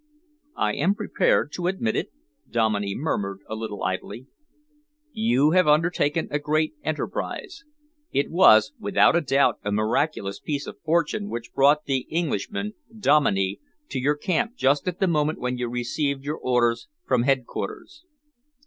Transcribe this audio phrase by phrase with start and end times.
[0.57, 2.11] "I am prepared to admit it,"
[2.49, 4.25] Dominey murmured a little idly.
[5.11, 7.63] "You have undertaken a great enterprise.
[8.11, 13.59] It was, without a doubt, a miraculous piece of fortune which brought the Englishman, Dominey,
[13.89, 18.03] to your camp just at the moment when you received your orders from headquarters.